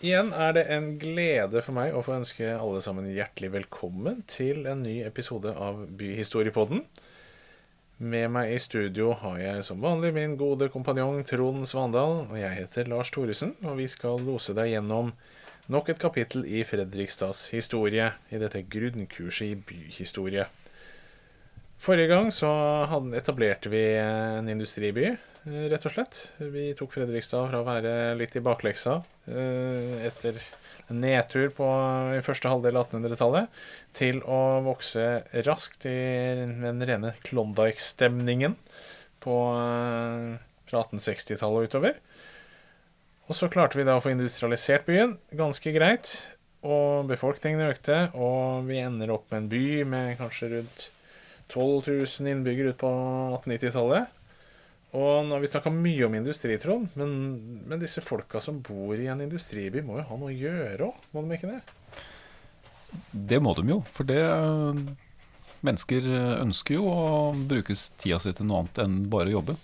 [0.00, 4.64] Igjen er det en glede for meg å få ønske alle sammen hjertelig velkommen til
[4.70, 6.86] en ny episode av Byhistoriepodden.
[8.00, 12.62] Med meg i studio har jeg som vanlig min gode kompanjong Trond Svandal, og jeg
[12.62, 15.12] heter Lars Thoresen, og vi skal lose deg gjennom
[15.68, 20.48] nok et kapittel i Fredrikstads historie i dette grunnkurset i byhistorie.
[21.80, 22.50] Forrige gang så
[23.16, 25.14] etablerte vi en industriby,
[25.72, 26.26] rett og slett.
[26.38, 30.40] Vi tok Fredrikstad fra å være litt i bakleksa Eh, etter
[30.90, 31.66] en nedtur på,
[32.16, 33.60] i første halvdel av 1800-tallet
[33.94, 35.04] til å vokse
[35.46, 35.92] raskt i
[36.64, 42.00] den rene Klondyke-stemningen eh, fra 1860-tallet og utover.
[43.30, 46.16] Og så klarte vi da å få industrialisert byen ganske greit.
[46.66, 50.90] Og befolkningen økte, og vi ender opp med en by med kanskje rundt
[51.50, 52.90] 12 000 innbyggere ut på
[53.42, 54.16] 1890-tallet.
[54.90, 57.12] Og nå har vi snakka mye om industri, Trond, men,
[57.62, 61.04] men, disse folka som bor i en industriby, må jo ha noe å gjøre òg,
[61.14, 61.60] må de ikke det?
[63.30, 64.18] Det må de jo, for det
[65.60, 66.06] Mennesker
[66.40, 67.00] ønsker jo å
[67.36, 69.56] bruke tida si til noe annet enn bare å jobbe.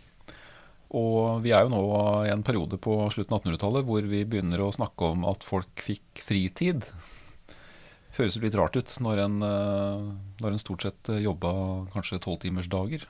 [0.97, 1.81] Og vi er jo nå
[2.29, 5.83] i en periode på slutten av 1800-tallet hvor vi begynner å snakke om at folk
[5.83, 6.85] fikk fritid.
[8.17, 9.35] Høres litt rart ut når en,
[10.41, 11.51] når en stort sett jobba
[11.93, 13.05] kanskje tolvtimersdager.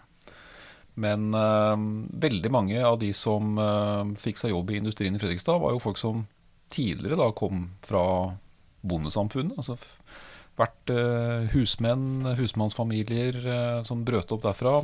[0.97, 1.77] Men uh,
[2.17, 5.83] veldig mange av de som uh, fikk seg jobb i industrien i Fredrikstad, var jo
[5.85, 6.25] folk som
[6.73, 8.05] tidligere da kom fra
[8.87, 9.59] bondesamfunnet.
[9.61, 9.77] altså
[10.57, 13.37] vært uh, husmenn, husmannsfamilier
[13.85, 14.79] som brøt opp derfra.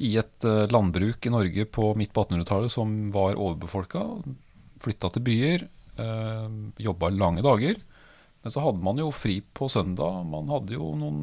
[0.00, 4.04] I et landbruk i Norge på midt på 1800-tallet som var overbefolka.
[4.80, 5.64] Flytta til byer,
[6.78, 7.80] jobba lange dager.
[8.42, 10.22] Men så hadde man jo fri på søndag.
[10.30, 11.22] Man hadde jo noen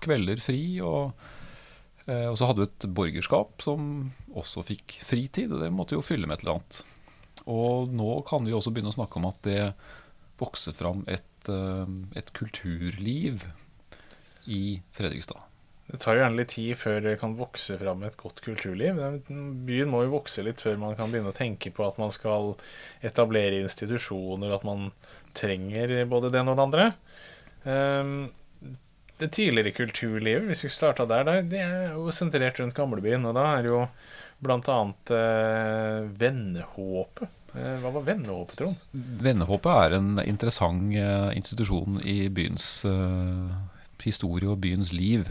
[0.00, 0.62] kvelder fri.
[0.84, 1.12] og
[2.06, 6.04] Eh, og så hadde du et borgerskap som også fikk fritid, og det måtte jo
[6.04, 6.80] fylle med et eller annet.
[7.50, 9.62] Og nå kan vi også begynne å snakke om at det
[10.40, 13.46] vokser fram et, eh, et kulturliv
[14.44, 15.40] i Fredrikstad.
[15.84, 19.00] Det tar jo gjerne litt tid før det kan vokse fram et godt kulturliv.
[19.68, 22.54] Byen må jo vokse litt før man kan begynne å tenke på at man skal
[23.04, 24.88] etablere institusjoner, at man
[25.36, 26.88] trenger både det og det andre.
[27.64, 28.16] Um,
[29.20, 33.26] det tidligere kulturlivet, hvis vi starta der, det er jo sentrert rundt gamlebyen.
[33.28, 33.84] Og da er jo
[34.44, 37.28] annet eh, vennehåpet.
[37.54, 38.80] Eh, hva var vennehåpet, Trond?
[39.22, 42.84] Vennehåpet er en interessant eh, institusjon i byens
[44.04, 45.30] historie og byens liv.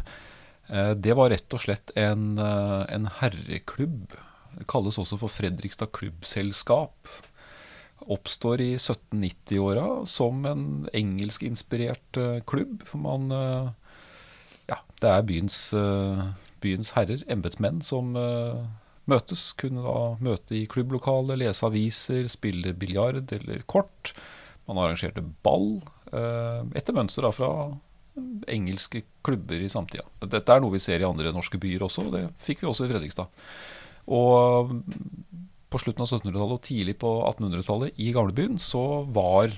[0.74, 4.16] Eh, det var rett og slett en, eh, en herreklubb.
[4.58, 7.10] Det kalles også for Fredrikstad klubbselskap
[8.04, 12.84] oppstår i 1790-åra som en engelskinspirert klubb.
[12.86, 13.32] For man
[14.68, 15.72] ja, det er byens,
[16.60, 18.12] byens herrer, embetsmenn, som
[19.08, 19.54] møtes.
[19.56, 24.12] Kunne da møte i klubblokalet, lese aviser, spille biljard eller kort.
[24.68, 25.80] Man arrangerte ball,
[26.12, 27.54] etter mønster da fra
[28.48, 30.06] engelske klubber i samtida.
[30.30, 32.86] Dette er noe vi ser i andre norske byer også, og det fikk vi også
[32.86, 33.44] i Fredrikstad.
[34.14, 34.74] Og
[35.74, 39.56] på slutten av 1700-tallet og tidlig på 1800-tallet i gamlebyen så var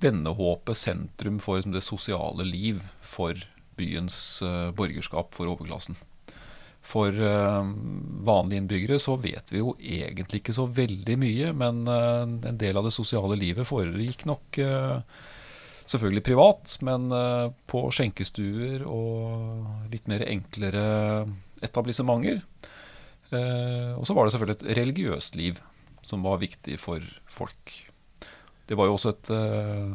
[0.00, 3.36] vennehåpet sentrum for det sosiale liv for
[3.76, 5.98] byens uh, borgerskap, for overklassen.
[6.86, 7.66] For uh,
[8.24, 12.78] vanlige innbyggere så vet vi jo egentlig ikke så veldig mye, men uh, en del
[12.78, 14.60] av det sosiale livet foregikk nok
[15.86, 17.10] selvfølgelig privat, men
[17.70, 20.82] på skjenkestuer og litt mer enklere
[21.62, 22.40] etablissementer.
[23.30, 25.60] og så var det selvfølgelig et religiøst liv
[26.06, 27.76] som var viktig for folk
[28.66, 29.94] det var jo også et, eh,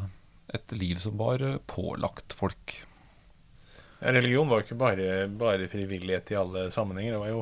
[0.55, 2.77] et liv som var eh, pålagt folk.
[4.01, 7.13] Religion var jo ikke bare, bare, frivillighet i alle sammenhenger.
[7.17, 7.41] Det var jo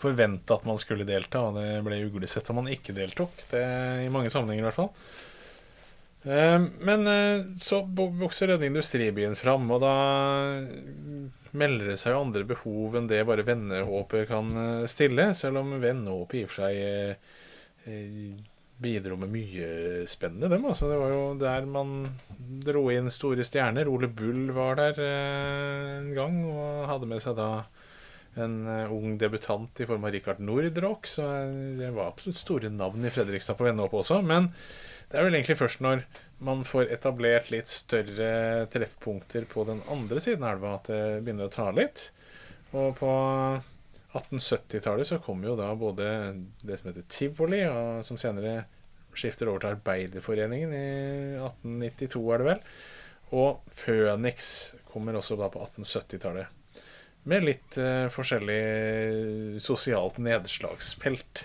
[0.00, 3.44] forventa at man skulle delta, og det ble uglesett om man ikke deltok.
[3.52, 3.60] Det,
[4.06, 4.90] I mange sammenhenger, i hvert fall.
[6.22, 7.10] Eh, men
[7.62, 9.94] så vokser denne industribyen fram, og da
[11.56, 14.52] melder det seg jo andre behov enn det bare vennehåpet kan
[14.90, 15.32] stille.
[15.34, 18.46] Selv om vennehåpet i og for seg
[18.80, 19.68] bidro med mye
[20.08, 20.64] spennende, dem.
[20.68, 21.94] Altså, det var jo der man
[22.64, 23.90] dro inn store stjerner.
[23.90, 27.50] Ole Bull var der eh, en gang og hadde med seg da
[28.40, 28.60] en
[28.94, 31.08] ung debutant i form av Rikard Nordrock.
[31.10, 31.26] Så
[31.76, 34.20] det var absolutt store navn i Fredrikstad på Vennehåpet også.
[34.24, 34.52] Men
[35.10, 36.04] det er vel egentlig først når
[36.46, 41.50] man får etablert litt større treffpunkter på den andre siden av elva, at det begynner
[41.50, 42.06] å ta litt.
[42.70, 43.10] Og på
[44.14, 46.06] 1870-tallet så kom jo da både
[46.62, 48.62] det som heter tivoli, og som senere
[49.18, 50.86] skifter over til Arbeiderforeningen i
[51.42, 52.64] 1892, er det vel.
[53.40, 54.50] Og Føniks
[54.90, 56.56] kommer også da på 1870-tallet.
[57.30, 61.44] Med litt uh, forskjellig sosialt nedslagspelt.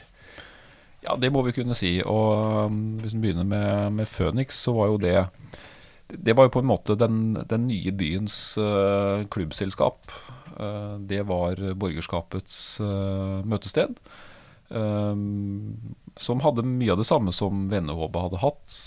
[1.05, 1.99] Ja, det må vi kunne si.
[2.01, 5.17] Og um, hvis vi begynner med, med Phoenix, så var jo det
[6.09, 10.11] Det var jo på en måte den, den nye byens uh, klubbselskap.
[10.57, 13.97] Uh, det var borgerskapets uh, møtested.
[16.17, 18.77] Som hadde mye av det samme som Vennehåpet hadde hatt.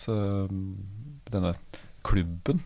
[1.31, 1.53] denne
[2.03, 2.64] klubben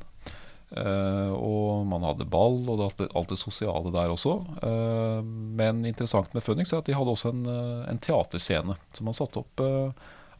[0.73, 4.39] Uh, og man hadde ball og det, alt det sosiale der også.
[4.65, 8.79] Uh, men interessant med Phoenix er at de hadde også en, uh, en teaterscene.
[8.97, 9.65] Så man satte opp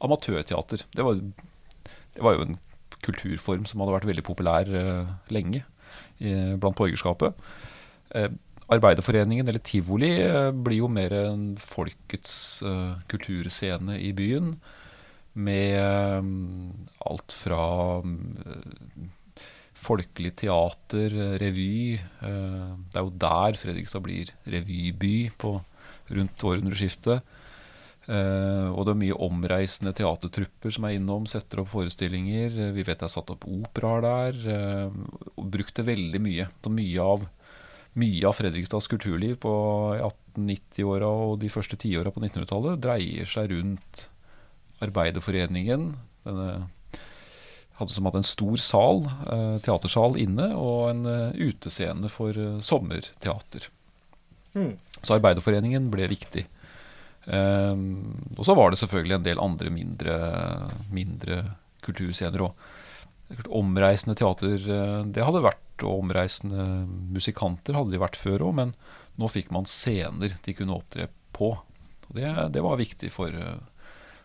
[0.03, 0.87] amatørteater.
[0.97, 1.21] Det var,
[2.17, 2.57] det var, jo en
[3.05, 4.73] kulturform som hadde vært veldig populær
[5.33, 5.61] lenge
[6.19, 7.37] i, blant borgerskapet.
[8.73, 10.11] Arbeiderforeningen, eller tivoli,
[10.65, 12.35] blir jo mer en folkets
[13.11, 14.55] kulturscene i byen.
[15.35, 15.79] Med
[17.03, 17.67] alt fra
[19.83, 21.99] folkelig teater, revy.
[21.99, 25.57] Eh, det er jo der Fredrikstad blir revyby på
[26.13, 27.39] rundt århundreskiftet.
[28.03, 32.57] Uh, og det er mye omreisende teatertrupper som er innom, setter opp forestillinger.
[32.75, 34.41] Vi vet det er satt opp operaer der.
[35.39, 36.49] Og brukte veldig mye.
[36.75, 39.55] Mye av, av Fredrikstads kulturliv på
[40.01, 44.09] 1890-åra og de første tiåra på 1900-tallet dreier seg rundt
[44.83, 45.93] Arbeiderforeningen,
[46.27, 46.51] denne
[47.83, 52.59] hadde som hadde en stor sal, eh, teatersal inne, og en eh, utescene for eh,
[52.65, 53.69] sommerteater.
[54.55, 54.77] Mm.
[55.01, 56.47] Så Arbeiderforeningen ble viktig.
[57.23, 60.15] Um, og så var det selvfølgelig en del andre mindre,
[60.91, 61.37] mindre
[61.87, 62.65] kulturscener òg.
[63.55, 64.59] Omreisende teater
[65.15, 66.67] det hadde vært, og omreisende
[67.15, 68.75] musikanter hadde de vært før òg, men
[69.23, 71.55] nå fikk man scener de kunne opptre på.
[72.09, 73.39] Og det, det var viktig for,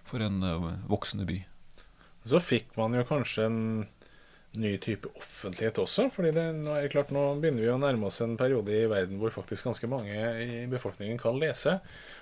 [0.09, 0.41] for en
[0.89, 1.39] voksende by.
[2.27, 3.61] Så fikk man jo kanskje en
[4.57, 6.07] ny type offentlighet også.
[6.13, 8.87] fordi det, nå er det klart, nå begynner vi å nærme oss en periode i
[8.89, 11.77] verden hvor faktisk ganske mange i befolkningen kan lese.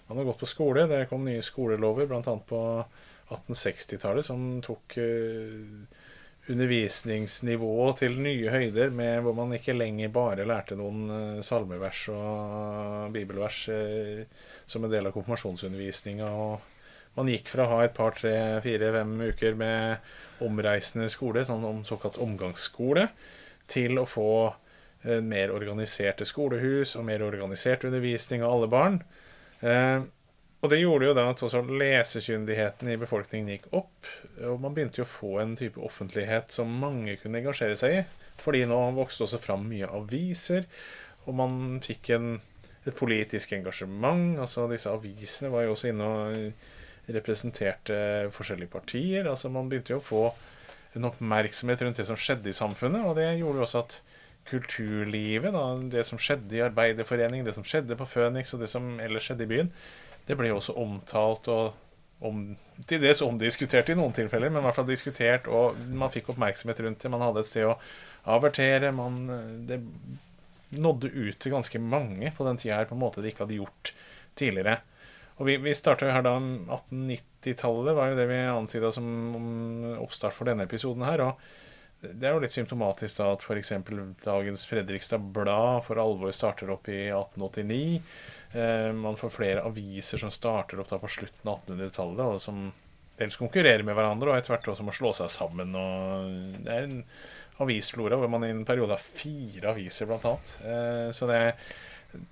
[0.09, 0.87] Man har gått på skole.
[0.91, 2.35] Det kom nye skolelover, bl.a.
[2.49, 2.61] på
[3.31, 6.03] 1860-tallet, som tok uh,
[6.51, 13.15] undervisningsnivået til nye høyder, med, hvor man ikke lenger bare lærte noen uh, salmevers og
[13.15, 16.29] bibelvers uh, som en del av konfirmasjonsundervisninga.
[16.29, 16.74] og
[17.15, 18.35] man gikk fra å ha et par, tre,
[18.65, 23.07] fire, fem uker med omreisende skole, sånn såkalt omgangsskole,
[23.71, 24.31] til å få
[25.05, 28.99] eh, mer organiserte skolehus og mer organisert undervisning av alle barn.
[29.61, 30.03] Eh,
[30.65, 34.07] og det gjorde jo da at også lesekyndigheten i befolkningen gikk opp.
[34.49, 38.05] Og man begynte jo å få en type offentlighet som mange kunne engasjere seg i.
[38.41, 40.65] Fordi nå vokste også fram mye aviser,
[41.25, 42.39] og man fikk en,
[42.83, 44.39] et politisk engasjement.
[44.41, 46.65] Altså disse avisene var jo også inne og
[47.11, 47.97] representerte
[48.33, 49.29] forskjellige partier.
[49.29, 50.25] Altså Man begynte jo å få
[50.95, 53.97] en oppmerksomhet rundt det som skjedde i samfunnet, og det gjorde jo også at
[54.45, 58.99] kulturlivet, da, det som skjedde i Arbeiderforeningen, det som skjedde på Føniks, og det som
[59.01, 59.71] ellers skjedde i byen,
[60.29, 61.73] det ble jo også omtalt og
[62.25, 62.45] om,
[62.87, 66.79] til dels omdiskutert i noen tilfeller, men i hvert fall diskutert, og man fikk oppmerksomhet
[66.85, 67.11] rundt det.
[67.11, 67.75] Man hadde et sted å
[68.35, 68.93] avertere.
[68.95, 69.19] Man,
[69.67, 69.81] det
[70.75, 73.59] nådde ut til ganske mange på den tida her på en måte de ikke hadde
[73.59, 73.91] gjort
[74.39, 74.79] tidligere.
[75.35, 79.07] Og vi, vi starta her da 1890-tallet, var jo det vi antyda som
[79.99, 81.25] oppstart for denne episoden her.
[81.25, 83.73] Og det er jo litt symptomatisk da at f.eks.
[84.23, 88.01] dagens Fredrikstad Blad for alvor starter opp i 1889.
[88.55, 92.67] Eh, man får flere aviser som starter opp da på slutten av 1800-tallet, og som
[93.19, 95.75] dels konkurrerer med hverandre, og etter hvert også må slå seg sammen.
[95.75, 97.01] Og det er en
[97.63, 100.55] avisflora hvor man i en periode har fire aviser, blant annet.
[100.63, 101.75] Eh, så det er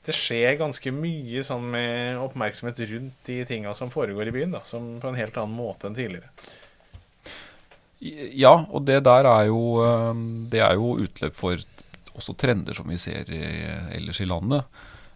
[0.05, 4.63] det skjer ganske mye sånn med oppmerksomhet rundt de tinga som foregår i byen, da,
[4.67, 6.31] som på en helt annen måte enn tidligere.
[8.35, 9.61] Ja, og det der er jo,
[10.51, 11.61] det er jo utløp for
[12.17, 13.43] også trender som vi ser i,
[13.95, 14.67] ellers i landet.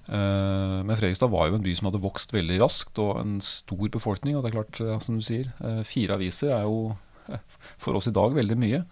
[0.07, 3.89] Uh, men Fredrikstad var jo en by som hadde vokst veldig raskt, og en stor
[3.93, 4.37] befolkning.
[4.37, 6.95] Og det er klart, som du sier, uh, fire aviser er jo
[7.83, 8.83] for oss i dag veldig mye.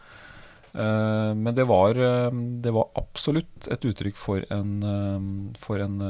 [0.76, 2.32] Eh, men det var, eh,
[2.64, 5.28] det var, absolutt et uttrykk for en, eh,
[5.60, 6.02] for en,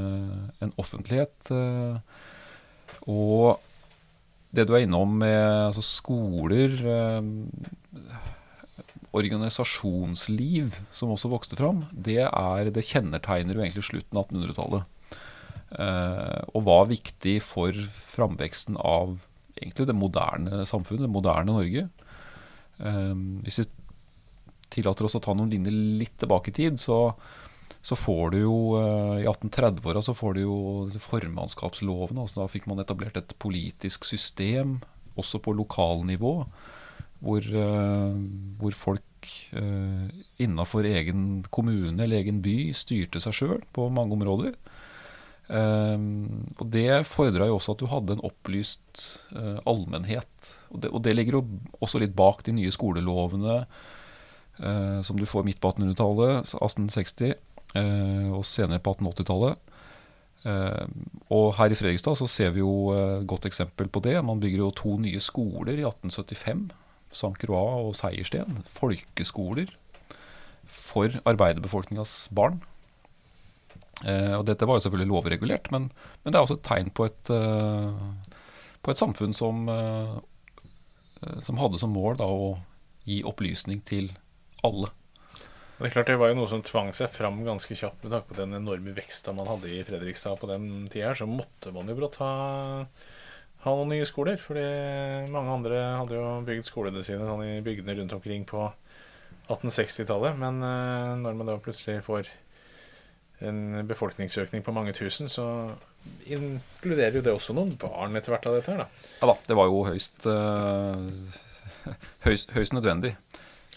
[0.60, 1.52] en offentlighet.
[3.06, 3.62] og
[4.56, 6.72] det du er innom med altså skoler,
[9.16, 14.84] organisasjonsliv som også vokste fram, det, er, det kjennetegner jo egentlig slutten av 1800-tallet.
[16.56, 17.76] og var viktig for
[18.16, 19.20] framveksten av
[19.60, 21.90] egentlig det moderne samfunnet, det moderne Norge.
[23.44, 23.68] hvis vi
[24.74, 27.00] tillater oss å ta noen linjer litt tilbake i tid, så,
[27.86, 30.58] så får du jo eh, I 1830-åra så får du jo
[31.02, 32.24] formannskapslovene.
[32.24, 34.80] altså Da fikk man etablert et politisk system,
[35.16, 36.38] også på lokalnivå,
[37.26, 38.18] hvor, eh,
[38.60, 39.04] hvor folk
[39.58, 40.06] uh,
[40.38, 44.58] innafor egen kommune eller egen by styrte seg sjøl på mange områder.
[45.46, 49.02] Og det fordra jo også at du hadde en opplyst
[49.70, 50.50] allmennhet.
[50.74, 51.42] Og det, og det, ligger jo
[51.86, 53.60] også litt bak de nye skolelovene
[54.56, 57.34] som du får midt på 1800-tallet, 1860,
[57.76, 59.72] uh, og senere på 1880-tallet.
[61.36, 64.16] og her i Fredrikstad så ser vi jo et godt eksempel på det.
[64.24, 66.70] Man bygger jo to nye skoler i 1875.
[67.16, 67.34] St.
[67.42, 68.62] Croix og Seiersten.
[68.70, 69.74] Folkeskoler
[70.66, 72.62] for arbeiderbefolkningas barn.
[74.04, 75.90] Eh, og dette var jo selvfølgelig lovregulert, men,
[76.24, 77.94] men, det er også et tegn på et, uh,
[78.84, 80.18] på et samfunn som, uh,
[81.40, 82.58] som, hadde som mål da, å
[83.08, 84.12] gi opplysning til
[84.66, 84.92] alle.
[85.76, 88.30] Det er klart det var jo noe som tvang seg fram ganske kjapt med tanke
[88.30, 91.12] på den enorme veksten man hadde i Fredrikstad på den tida.
[91.20, 92.32] Så måtte man jo brått ha,
[93.66, 94.40] ha noen nye skoler.
[94.40, 94.64] Fordi
[95.34, 98.70] mange andre hadde jo bygd skolene sine sånn i bygdene rundt omkring på
[99.50, 100.40] 1860-tallet.
[100.40, 102.32] Men uh, når man da plutselig får
[103.44, 105.46] en befolkningsøkning på mange tusen, så
[106.32, 109.10] inkluderer jo det også noen barn etter hvert av dette her, da.
[109.20, 111.02] Ja da, det var jo høyst, øh,
[112.28, 113.16] høyst, høyst, nødvendig.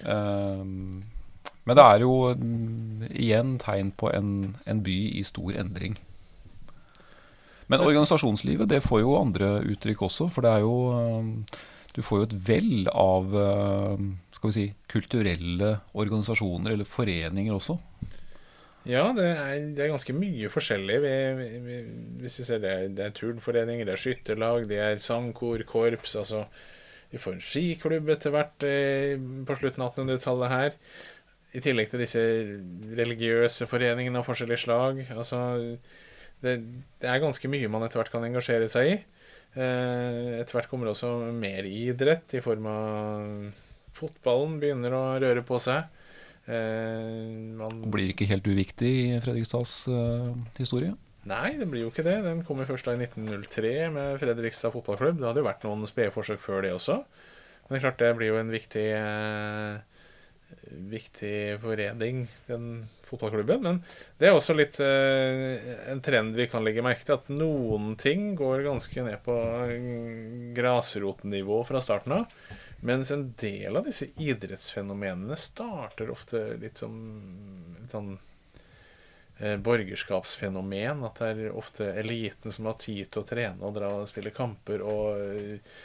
[0.04, 0.62] Uh,
[1.68, 2.12] men det er jo
[3.12, 4.30] igjen tegn på en,
[4.64, 5.98] en, by i stor endring.
[7.68, 11.58] Men organisasjonslivet det får jo andre uttrykk også, for det er jo uh,
[11.92, 13.36] Du får jo et vell av
[14.38, 17.74] skal vi si, kulturelle organisasjoner eller foreninger også.
[18.88, 20.98] Ja, det er, det er, ganske mye forskjellig.
[21.02, 21.14] Vi,
[21.66, 21.78] vi,
[22.22, 26.14] hvis vi ser det, det er turnforeninger, det er skytterlag, det er sangkor, korps.
[26.16, 26.44] altså
[27.12, 29.14] Vi får en skiklubb etter hvert eh,
[29.48, 30.76] på slutten av 1800-tallet her.
[31.56, 32.22] I tillegg til disse
[32.98, 35.00] religiøse foreningene av forskjellige slag.
[35.14, 35.40] Altså,
[36.44, 36.58] det,
[37.00, 38.98] det, er ganske mye man etter hvert kan engasjere seg i.
[39.56, 43.48] Eh, etter hvert kommer det også mer idrett, i form av
[43.96, 45.88] fotballen begynner å røre på seg.
[46.44, 49.80] Eh, man blir ikke helt uviktig i Fredrikstads
[50.60, 50.92] historie?
[51.28, 52.20] Nei, det blir jo ikke det.
[52.24, 55.18] Den kom jo først da i 1903 med Fredrikstad fotballklubb.
[55.20, 57.02] Det hadde jo vært noen spede forsøk før det også.
[57.02, 60.04] Men det er klart det blir jo en viktig, eh,
[60.94, 62.70] viktig forening, den
[63.04, 63.60] fotballklubben.
[63.66, 63.82] Men
[64.20, 68.32] det er også litt eh, en trend vi kan legge merke til, at noen ting
[68.38, 69.36] går ganske ned på
[70.56, 72.40] grasrotnivå fra starten av.
[72.88, 76.94] Mens en del av disse idrettsfenomenene starter ofte litt som
[77.90, 78.27] sånn eh,
[79.62, 81.04] borgerskapsfenomen.
[81.06, 84.34] At det er ofte eliten som har tid til å trene og dra og spille
[84.34, 84.84] kamper.
[84.86, 85.76] Og eh,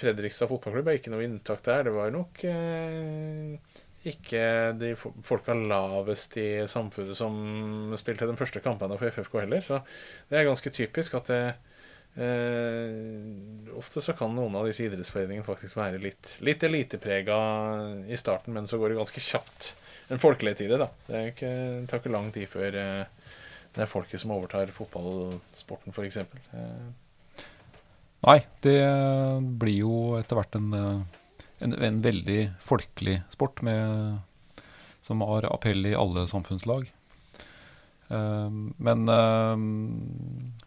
[0.00, 1.86] Fredrikstad fotballklubb er ikke noe inntak der.
[1.88, 4.44] Det var nok eh, ikke
[4.80, 9.64] de folka lavest i samfunnet som spilte de første kampene for FFK heller.
[9.64, 9.82] Så
[10.30, 11.42] det er ganske typisk at det
[12.14, 17.36] Eh, ofte så kan noen av disse idrettsforeningene faktisk være litt, litt eliteprega
[18.10, 19.74] i starten, men så går det ganske kjapt
[20.10, 20.80] en folkelighet i det.
[20.82, 21.52] da Det, ikke,
[21.88, 23.04] tar ikke lang tid før eh,
[23.70, 26.18] det er folket som overtar fotballsporten, f.eks.
[26.58, 27.44] Eh.
[28.26, 28.80] Nei, det
[29.62, 34.18] blir jo etter hvert en, en, en veldig folkelig sport med,
[35.00, 36.90] som har appell i alle samfunnslag.
[38.10, 39.66] Ehm, men, ehm,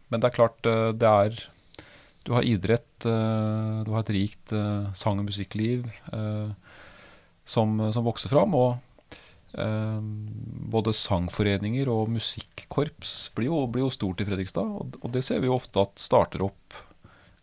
[0.08, 1.44] men, det er klart, eh, det er
[2.24, 5.84] Du har idrett, eh, du har et rikt eh, sang- og musikkliv
[7.44, 8.56] som, som vokser fram.
[8.56, 8.80] Og
[9.54, 10.02] Uh,
[10.74, 14.66] både sangforeninger og musikkorps blir jo, blir jo stort i Fredrikstad.
[14.66, 16.74] Og, og, det ser vi jo ofte at starter opp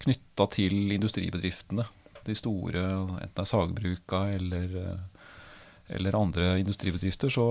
[0.03, 1.85] knytta til industribedriftene.
[2.27, 4.75] De store, enten det er sagbruka eller
[5.91, 7.47] eller andre industribedrifter, så,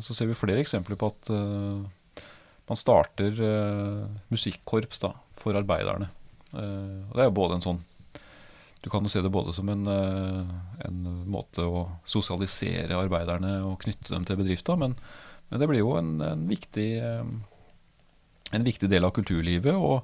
[0.00, 2.22] så, ser vi flere eksempler på at uh,
[2.70, 6.10] man starter uh, musikkorps da, for arbeiderne.
[6.52, 7.80] Uh, og det er jo både en sånn
[8.82, 14.10] Du kan jo se det både som en, en måte å sosialisere arbeiderne og knytte
[14.10, 14.96] dem til bedrifta, men,
[15.48, 16.88] men det blir jo en, en, viktig,
[18.50, 19.78] en viktig del av kulturlivet.
[19.78, 20.02] og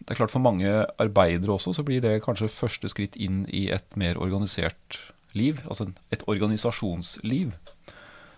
[0.00, 3.66] det er klart For mange arbeidere også så blir det kanskje første skritt inn i
[3.72, 4.96] et mer organisert
[5.38, 7.54] liv, altså et organisasjonsliv,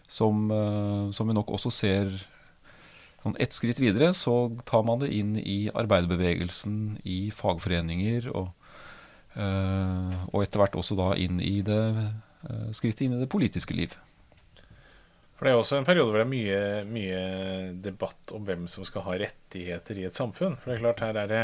[0.08, 2.12] som, eh, som vi nok også ser
[3.26, 8.52] sånn ett skritt videre, så tar man det inn i arbeiderbevegelsen, i fagforeninger, og,
[9.34, 11.82] eh, og etter hvert også da inn i det
[12.46, 13.96] eh, skrittet inn i det politiske liv.
[15.36, 17.24] For Det er også en periode hvor det er mye, mye
[17.84, 20.56] debatt om hvem som skal ha rettigheter i et samfunn.
[20.56, 21.42] For Det er klart her er det,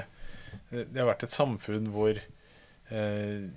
[0.71, 3.51] det har vært et samfunn hvor eh,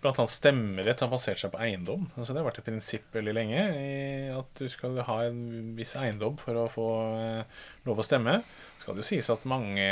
[0.00, 0.26] bl.a.
[0.30, 2.06] stemmerett har basert seg på eiendom.
[2.16, 3.64] Altså det har vært et prinsipp veldig lenge
[4.32, 6.88] at du skal ha en viss eiendom for å få
[7.18, 8.40] eh, lov å stemme.
[8.78, 9.86] Så skal det jo sies at mange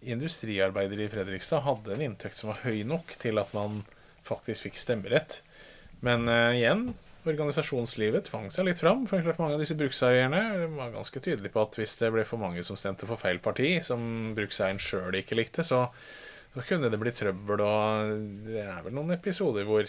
[0.00, 3.82] industriarbeidere i Fredrikstad hadde en inntekt som var høy nok til at man
[4.26, 5.40] faktisk fikk stemmerett.
[6.04, 6.92] Men uh, igjen,
[7.28, 9.04] organisasjonslivet tvang seg litt fram.
[9.10, 12.40] For klart mange av disse brukseierne var ganske tydelige på at hvis det ble for
[12.40, 15.86] mange som stemte for feil parti, som brukseieren sjøl ikke likte, så,
[16.54, 17.64] så, kunne det bli trøbbel.
[17.66, 18.16] Og
[18.46, 19.86] det er vel noen episoder hvor,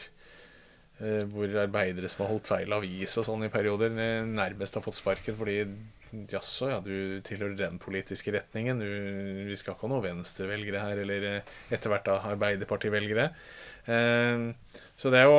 [1.02, 3.94] eh, hvor arbeidere som har holdt feil avis og sånn i perioder,
[4.28, 5.64] nærmest har fått sparken fordi
[6.12, 8.82] Jaså, ja, du tilhører den politiske retningen.
[8.84, 8.88] Du,
[9.48, 13.30] vi skal ikke ha noen venstrevelgere her, eller eh, etter hvert da Arbeiderpartivelgere.
[13.88, 14.44] Eh,
[15.00, 15.38] så det er jo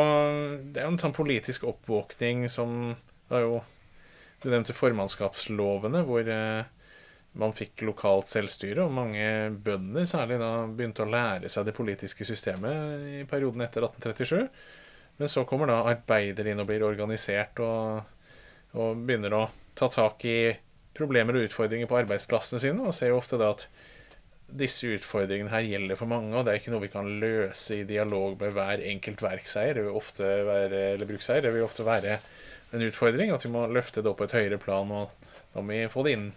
[0.73, 2.95] det er en sånn politisk oppvåkning som
[3.33, 3.61] er jo,
[4.43, 6.72] Du nevnte formannskapslovene, hvor eh,
[7.41, 9.25] man fikk lokalt selvstyre, og mange
[9.65, 14.51] bønder særlig da begynte å lære seg det politiske systemet i perioden etter 1837.
[15.21, 18.03] Men så kommer da arbeidere inn og blir organisert og,
[18.77, 19.47] og begynner å
[19.79, 20.53] ta tak i
[20.97, 23.67] problemer og utfordringer på arbeidsplassene sine, og ser jo ofte da at
[24.53, 27.89] disse utfordringene her gjelder for mange, og det er ikke noe vi kan løse i
[27.89, 31.41] dialog med hver enkelt verkseier, det vil ofte være, eller brukseier.
[31.47, 32.19] Det vil ofte være
[32.77, 35.73] en utfordring at vi må løfte det opp på et høyere plan, og da må
[35.73, 36.29] vi få det inn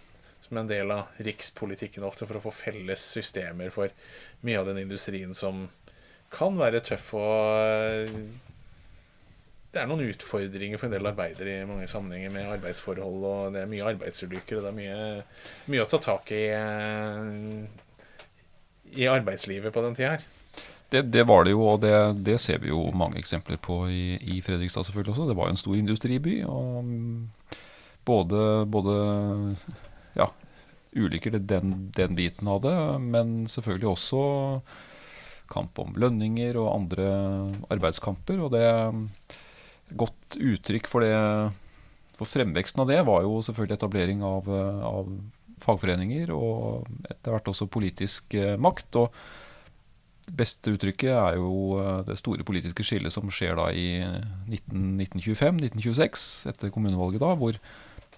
[0.44, 3.92] som en del av rikspolitikken ofte for å få felles systemer for
[4.46, 5.66] mye av den industrien som
[6.32, 8.12] kan være tøff og
[9.72, 13.60] det er noen utfordringer for en del arbeidere i mange sammenhenger med arbeidsforhold, og det
[13.60, 15.00] er mye arbeidsulykker, og det er mye,
[15.68, 17.82] mye å ta tak i eh,
[18.96, 20.24] i arbeidslivet på den tida her.
[20.88, 21.92] Det, det, var det jo, og det,
[22.24, 25.26] det, ser vi jo mange eksempler på i, i, Fredrikstad selvfølgelig også.
[25.28, 26.36] Det var jo en stor industriby.
[26.46, 26.92] og
[28.06, 28.40] Både,
[28.70, 28.92] både
[30.16, 30.30] ja,
[30.96, 34.22] ulykker den, den biten av det, men selvfølgelig også
[35.52, 37.06] kamp om lønninger og andre
[37.70, 38.40] arbeidskamper.
[38.42, 38.64] og det
[39.94, 41.14] godt uttrykk for det
[42.16, 44.46] For fremveksten av det var jo selvfølgelig etablering av,
[44.88, 45.10] av
[45.60, 48.96] fagforeninger og etter hvert også politisk eh, makt.
[48.96, 49.12] og
[50.26, 54.00] det beste uttrykket er jo eh, det store politiske skillet som skjer da i
[54.48, 57.60] 1925-1926, etter kommunevalget da, hvor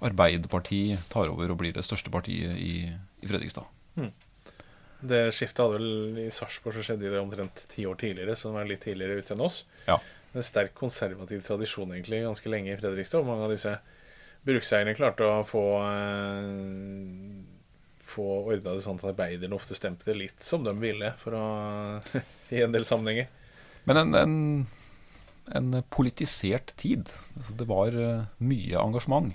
[0.05, 2.87] Arbeiderpartiet tar over og blir det største partiet i,
[3.23, 3.67] i Fredrikstad.
[3.99, 4.13] Mm.
[5.09, 8.57] Det skiftet hadde vel i Sarpsborg så skjedde det omtrent ti år tidligere, så det
[8.57, 9.65] var litt tidligere ute enn oss.
[9.87, 9.99] Ja
[10.33, 13.23] en sterk konservativ tradisjon egentlig ganske lenge i Fredrikstad.
[13.23, 13.75] Og mange av disse
[14.47, 17.39] brukseierne klarte å få eh,
[18.09, 21.45] få ordna det sånn at arbeiderne ofte stemte litt som de ville, for å,
[22.55, 23.29] i en del sammenhenger.
[23.89, 24.39] Men en, en,
[25.59, 27.13] en politisert tid.
[27.37, 29.33] Altså, det var uh, mye engasjement.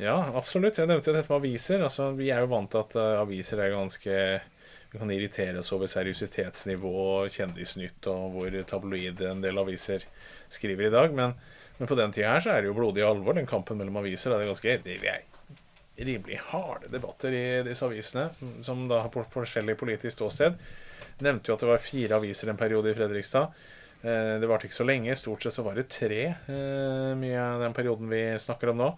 [0.00, 0.76] Ja, absolutt.
[0.78, 1.84] Jeg nevnte jo dette med aviser.
[1.86, 4.18] Altså, vi er jo vant til at uh, aviser er ganske
[4.92, 10.04] vi kan irritere oss over seriøsitetsnivå og kjendisnytt og hvor tabloid en del aviser
[10.52, 11.14] skriver i dag.
[11.16, 11.34] Men,
[11.76, 14.32] men, på den tida her så er det jo blodig alvor, den kampen mellom aviser.
[14.32, 18.28] Det er ganske det er rimelig harde debatter i disse avisene,
[18.64, 20.58] som da har forskjellig politisk ståsted.
[21.24, 23.52] Nevnte jo at det var fire aviser en periode i Fredrikstad.
[24.02, 25.16] Eh, det varte ikke så lenge.
[25.16, 28.90] Stort sett så var det tre eh, mye av den perioden vi snakker om nå.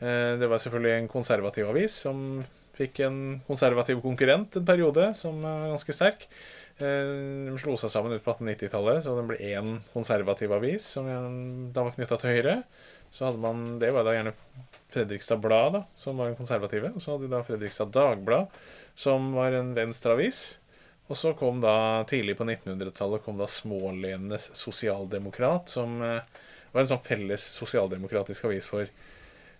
[0.00, 2.42] Eh, det var selvfølgelig en konservativ avis som
[2.80, 6.22] Fikk en konservativ konkurrent en periode som var ganske sterk.
[6.80, 7.10] Eh,
[7.50, 11.10] de slo seg sammen ut på 1890-tallet, så det ble én konservativ avis som
[11.74, 12.54] da var knytta til Høyre.
[13.12, 14.32] Så hadde man, Det var da gjerne
[14.94, 16.94] Fredrikstad Blad, da, som var den konservative.
[16.94, 18.48] Og så hadde de da Fredrikstad Dagblad,
[18.94, 20.40] som var en venstreavis.
[21.10, 26.22] Og så kom da tidlig på 1900-tallet kom da Smålenenes Sosialdemokrat, som eh,
[26.70, 28.86] var en sånn felles sosialdemokratisk avis for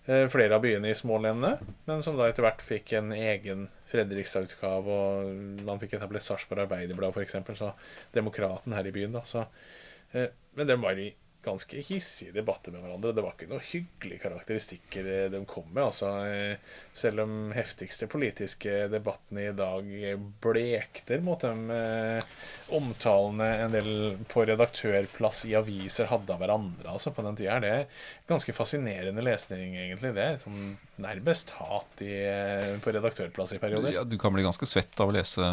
[0.04, 5.64] flere av byene i smålendene, men som da etter hvert fikk en egen Fredrikstad-utgave, og
[5.66, 7.72] man fikk etablert Sarpsborg Arbeiderblad f.eks., så
[8.14, 9.12] Demokraten her i byen.
[9.18, 9.46] da, så,
[10.12, 13.12] eh, Men den var i ganske hissige debatter med hverandre.
[13.16, 15.86] Det var ikke noen hyggelige karakteristikker eh, de kom med.
[15.86, 19.88] Altså, eh, selv om heftigste politiske debattene i dag
[20.44, 22.28] blekter mot de eh,
[22.76, 23.90] omtalene en del
[24.30, 27.58] på redaktørplass i aviser hadde av hverandre altså, på den tida.
[27.64, 30.14] Det er ganske fascinerende lesning, egentlig.
[30.16, 32.14] Det er sånn nærmest hat i,
[32.84, 33.96] på redaktørplass i perioder.
[33.96, 35.46] Ja, du kan bli ganske svett av å lese,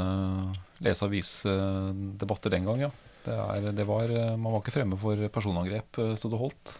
[0.83, 2.95] lese avisdebatter den gang, ja.
[3.27, 6.77] Er, var, man var ikke fremme for personangrep eh, så det holdt.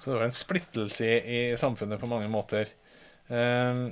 [0.00, 2.72] Så det var en splittelse i, i samfunnet på mange måter.
[3.32, 3.84] Eh,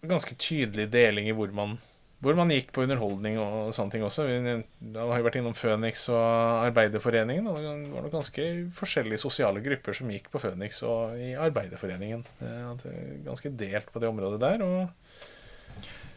[0.00, 1.76] ganske tydelig deling i hvor man,
[2.24, 4.26] hvor man gikk på underholdning og, sånne ting også.
[4.26, 4.54] Vi
[4.96, 7.46] har jo vært innom Føniks og Arbeiderforeningen.
[7.46, 12.24] Og det var noen ganske forskjellige sosiale grupper som gikk på Føniks og i Arbeiderforeningen.
[12.42, 12.88] Eh,
[13.28, 14.66] ganske delt på det området der.
[14.66, 14.88] og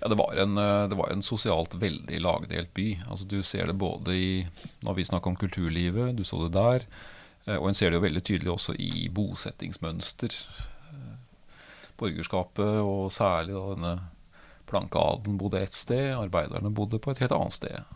[0.04, 3.04] ja, det var, en, eh, det var en sosialt veldig lagdelt by.
[3.10, 4.48] Altså, du ser det både i
[4.84, 6.84] Når vi snakker om kulturlivet, du så det der.
[7.46, 10.36] Eh, og en ser det jo veldig tydelig også i bosettingsmønster.
[10.90, 11.14] Eh,
[11.96, 13.94] borgerskapet, og særlig da denne
[14.68, 17.96] plankeadelen, bodde ett sted, arbeiderne bodde på et helt annet sted.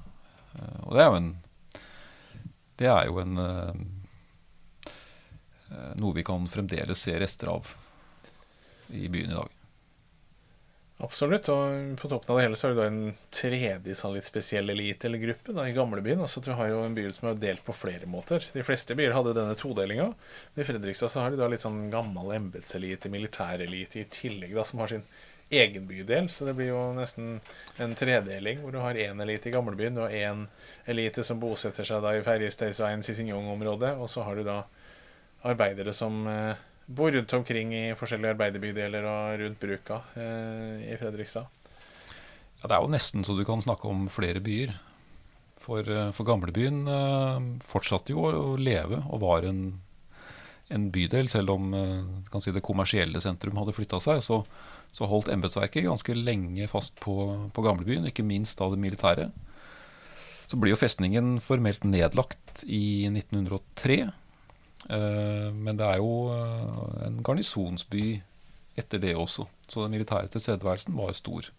[0.87, 1.29] Og det er jo en
[2.77, 3.35] Det er jo en
[5.97, 7.75] noe vi kan fremdeles se rester av
[8.93, 9.56] i byen i dag.
[10.97, 11.45] Absolutt.
[11.53, 14.73] Og på toppen av det hele så har du da en tredje sånn litt spesiell
[14.73, 16.23] elite eller gruppe da, i gamlebyen.
[16.25, 18.41] Altså, du har jo en by som er delt på flere måter.
[18.53, 20.09] De fleste byer hadde denne todelinga.
[20.57, 24.81] I Fredrikstad så har de da litt sånn gammel embetselite, militærelite i tillegg, da, som
[24.81, 25.05] har sin
[25.53, 26.31] egen bydel.
[26.33, 27.37] Så det blir jo nesten
[27.77, 29.99] en tredeling, hvor du har én elite i gamlebyen.
[29.99, 30.47] Du har én
[30.89, 33.93] elite som bosetter seg da i Ferjesteinsveien, Cicignon-området.
[34.01, 34.63] Og så har du da
[35.45, 41.47] arbeidere som eh, bor rundt omkring i forskjellige arbeiderbydeler og rundt bruka eh, i Fredrikstad.
[42.61, 44.71] Ja, det er jo nesten så du kan snakke om flere byer.
[45.61, 49.65] For, eh, for gamlebyen eh, fortsatte jo å leve og var en,
[50.71, 51.27] en bydel.
[51.31, 51.75] Selv om
[52.39, 54.41] si det kommersielle sentrum hadde flytta seg, så,
[54.95, 57.17] så holdt embetsverket ganske lenge fast på,
[57.51, 58.07] på gamlebyen.
[58.07, 59.27] Ikke minst av det militære.
[60.47, 64.05] Så blir jo festningen formelt nedlagt i 1903.
[64.85, 68.19] Eh, men det er jo eh, en garnisonsby
[68.77, 69.47] etter det også.
[69.67, 71.49] Så den militære tilstedeværelsen var stor.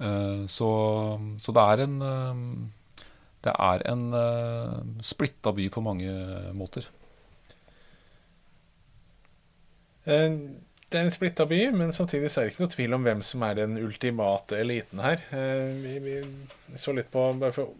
[0.00, 0.70] Eh, så,
[1.42, 1.98] så, det er en
[3.46, 6.10] Det er en splitta by på mange
[6.52, 6.88] måter.
[10.06, 13.22] Det er en splitta by, men samtidig så er det ikke noe tvil om hvem
[13.22, 15.22] som er den ultimate eliten her.
[15.82, 16.16] Vi,
[16.74, 17.70] så litt på bare for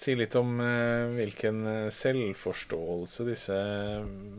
[0.00, 3.58] si litt om eh, hvilken eh, selvforståelse disse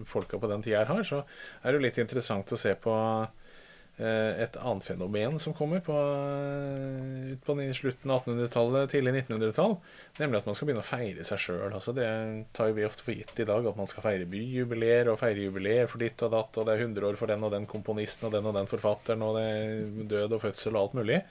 [0.09, 1.21] folka på den tida har, så
[1.61, 5.93] er det jo litt interessant å se på eh, et annet fenomen som kommer på,
[5.93, 9.77] eh, på slutten av 1800-tallet, tidlig 1900-tall,
[10.17, 11.69] nemlig at man skal begynne å feire seg sjøl.
[11.69, 12.09] Altså det
[12.57, 15.91] tar vi ofte for gitt i dag, at man skal feire byjubileer og feire jubileer
[15.91, 18.37] for ditt og datt, og det er 100 år for den og den komponisten og
[18.37, 21.21] den og den forfatteren, og det er død og fødsel og alt mulig.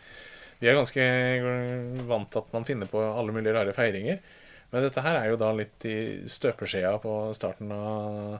[0.60, 1.04] Vi er ganske
[2.08, 4.20] vant til at man finner på alle mulige rare feiringer.
[4.70, 5.96] Men dette her er jo da litt i
[6.30, 8.36] støpeskjea på starten av,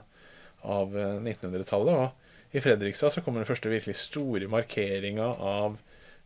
[0.63, 1.97] av 1900-tallet.
[1.97, 5.77] Og i Fredrikstad så kommer den første virkelig store markeringa av,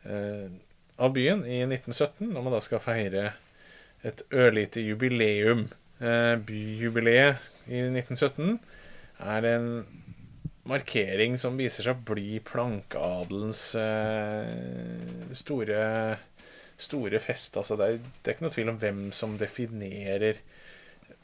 [0.03, 0.51] eh,
[0.97, 3.25] av, byen i 1917, når man da skal feire
[4.05, 5.67] et ørlite jubileum.
[6.03, 8.59] Eh, byjubileet i 1917
[9.23, 9.69] er en
[10.69, 15.79] markering som viser seg å bli plankeadelens eh, store,
[16.81, 17.57] store fest.
[17.61, 20.41] Altså det, er, det, er, ikke noe tvil om hvem som definerer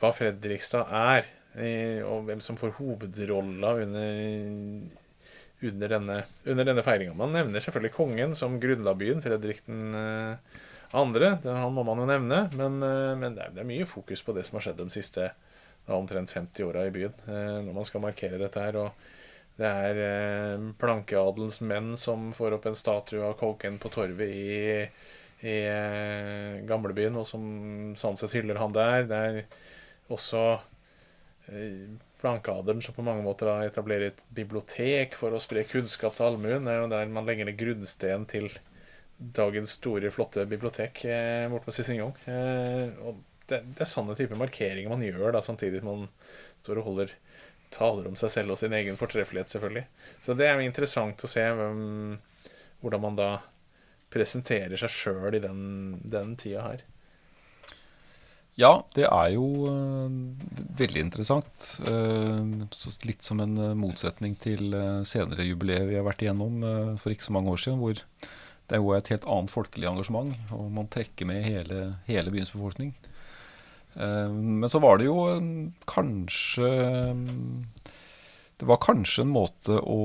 [0.02, 5.00] hva Fredrikstad er, eh, og hvem som får hovedrolla under,
[5.70, 7.16] under denne, under denne feiringa.
[7.18, 10.60] Man nevner selvfølgelig kongen som grunnla byen, Fredrik den eh,
[10.98, 11.34] andre.
[11.46, 14.38] Han må man jo nevne, men, eh, men det, er, det, er, mye fokus på
[14.38, 15.32] det som har skjedd de siste
[15.92, 18.78] omtrent 50 åra i byen, eh, når man skal markere dette her.
[18.86, 19.10] og
[19.62, 24.56] det er eh, plankeadelens menn som får opp en statue av kongen på torvet i,
[25.46, 27.44] i eh, gamlebyen, og som
[28.00, 29.06] sånn sett hyller han der.
[29.10, 29.42] Det er
[30.12, 30.44] også
[31.52, 36.30] eh, plankeadelen som på mange måter da etablerer et bibliotek for å spre kunnskap til
[36.30, 36.66] allmuen.
[36.66, 38.50] Det er jo der man legger ned grunnsten til
[39.22, 42.16] dagens store, flotte bibliotek eh, borte på Sissingong.
[42.26, 43.14] Eh,
[43.52, 46.08] det, det, er sanne typer markeringer man gjør da, samtidig som man
[46.64, 47.14] står og holder
[47.72, 49.86] taler om seg selv og sin egen fortreffelighet, selvfølgelig.
[50.26, 51.82] Så det er interessant å se hvem,
[52.84, 53.32] hvordan man da
[54.12, 55.62] presenterer seg sjøl i den,
[56.04, 56.86] den tida her.
[58.60, 60.12] Ja, det er jo uh,
[60.78, 61.70] veldig interessant.
[61.88, 62.68] Uh,
[63.08, 64.76] litt som en uh, motsetning til
[65.08, 66.60] senere jubileer vi har vært igjennom
[67.00, 70.36] for ikke så mange år siden, hvor det er jo et helt annet folkelig engasjement,
[70.56, 72.94] og man trekker med hele, hele byens befolkning.
[73.96, 75.18] Eh, men så var det jo
[75.90, 76.70] kanskje
[78.56, 80.02] Det var kanskje en måte å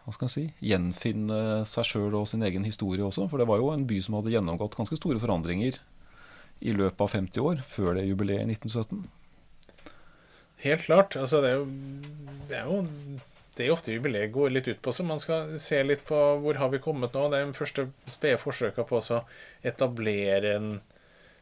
[0.00, 3.28] hva skal jeg si, gjenfinne seg sjøl og sin egen historie også.
[3.30, 5.76] For det var jo en by som hadde gjennomgått ganske store forandringer
[6.60, 9.04] i løpet av 50 år, før det jubileet i 1917.
[10.64, 11.14] Helt klart.
[11.20, 11.68] Altså, det er jo,
[12.48, 12.80] det er jo
[13.56, 14.92] det er ofte jubileet går litt ut på.
[14.92, 17.26] Så man skal se litt på hvor har vi kommet nå.
[17.28, 19.20] Det er de første spede forsøka på å
[19.66, 20.70] etablere en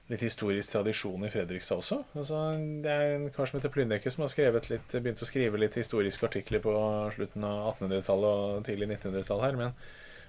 [0.08, 2.00] litt historisk tradisjon i Fredrikstad også.
[2.16, 2.40] Altså,
[2.84, 6.28] det er en kar som heter Plyndekke som har litt, begynt å skrive litt historiske
[6.28, 6.74] artikler på
[7.16, 9.58] slutten av 1800-tallet og tidlig 1900-tall her.
[9.60, 9.74] Men,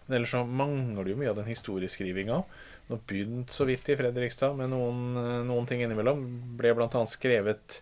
[0.08, 2.42] men, ellers så mangler det jo mye av den historieskrivinga.
[2.90, 5.14] Nå begynt så vidt i Fredrikstad med noen,
[5.48, 6.28] noen ting innimellom.
[6.60, 7.06] Ble bl.a.
[7.08, 7.80] skrevet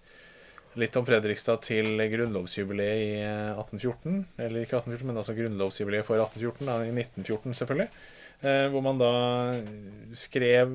[0.77, 3.09] litt om Fredrikstad til grunnlovsjubileet i
[3.55, 4.21] 1814.
[4.37, 7.89] Eller ikke 1814, men altså grunnlovsjubileet for 1814, da, i 1914 selvfølgelig.
[8.45, 9.11] Eh, hvor man da
[10.13, 10.69] skrev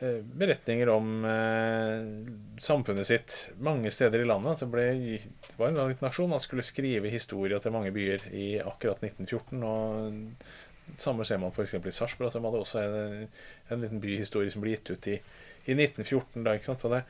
[0.00, 4.60] beretninger om eh, samfunnet sitt mange steder i landet.
[4.62, 4.84] Det, ble,
[5.18, 6.30] det var en liten nasjon.
[6.30, 9.64] Han skulle skrive historier til mange byer i akkurat 1914.
[9.66, 11.74] og Samme ser man f.eks.
[11.74, 12.30] i Sarpsborg.
[12.30, 13.26] At de hadde også en,
[13.68, 15.18] en, liten byhistorie som ble gitt ut i,
[15.66, 16.44] i 1914.
[16.46, 16.86] Da, ikke sant?
[16.86, 17.02] Og det,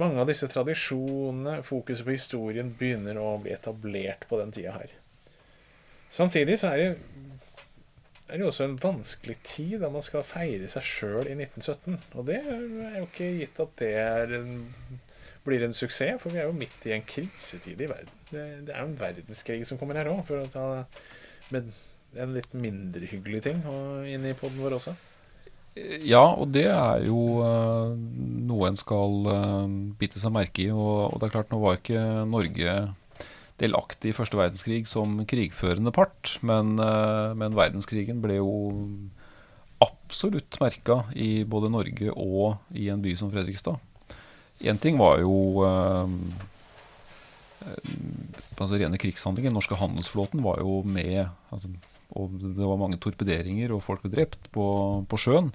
[0.00, 4.96] mange av disse tradisjonene, fokuset på historien, begynner å bli etablert på den tida her.
[6.12, 6.90] Samtidig så er det,
[8.26, 11.98] er det også en vanskelig tid da man skal feire seg sjøl i 1917.
[12.18, 13.92] Og det er jo ikke gitt at det
[14.40, 14.54] en,
[15.46, 18.14] blir en suksess, for vi er jo midt i en krisetid i verden.
[18.32, 20.66] Det, det er jo en verdenskrig som kommer her òg, for å ta
[21.54, 21.70] med
[22.16, 23.60] en litt mindre hyggelig ting
[24.10, 24.96] inn i poden vår også.
[25.76, 27.92] Ja, og det er jo uh,
[28.48, 29.66] noe en skal uh,
[30.00, 30.70] bite seg merke i.
[30.72, 32.76] Og, og, det er klart, nå var ikke Norge
[33.60, 38.50] delaktig i første verdenskrig som krigførende part, men, uh, men verdenskrigen ble jo
[39.84, 43.80] absolutt merka i både Norge og i en by som Fredrikstad.
[44.64, 45.60] Én ting var jo
[48.56, 49.50] altså rene krigshandlinger.
[49.50, 51.26] Den norske handelsflåten var jo med.
[51.52, 51.70] Altså,
[52.16, 54.66] og det var mange torpederinger, og folk ble drept på,
[55.08, 55.50] på sjøen.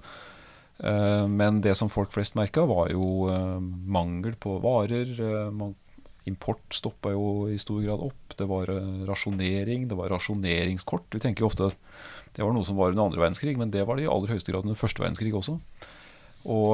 [0.82, 5.14] Eh, men det som folk flest merka, var jo eh, mangel på varer.
[6.22, 8.36] Eh, import stoppa jo i stor grad opp.
[8.36, 8.70] Det var
[9.08, 11.08] rasjonering, det var rasjoneringskort.
[11.10, 11.76] Vi tenker jo ofte at
[12.36, 14.52] det var noe som var under andre verdenskrig, men det var det i aller høyeste
[14.52, 15.58] grad under første verdenskrig også.
[16.42, 16.70] Og,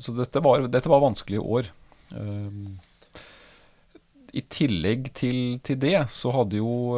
[0.00, 1.72] så dette var, dette var vanskelige år.
[4.38, 6.94] I tillegg til, til det så hadde jo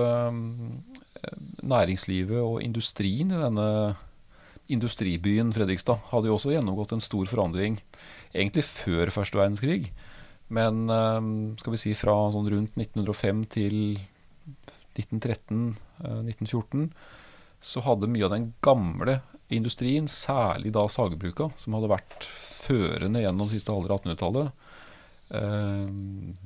[1.62, 3.96] næringslivet og industrien i denne
[4.70, 7.80] industribyen Fredrikstad hadde jo også gjennomgått en stor forandring
[8.30, 9.90] egentlig før første verdenskrig.
[10.54, 11.20] Men eh,
[11.60, 13.76] skal vi si fra sånn rundt 1905 til
[14.98, 16.88] 1913-1914 eh,
[17.60, 19.20] så hadde mye av den gamle
[19.52, 24.48] industrien, særlig da sagbruka, som hadde vært førende gjennom siste halvdel av 1800-tallet,
[25.38, 25.88] eh,